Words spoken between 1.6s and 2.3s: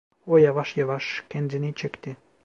çekti.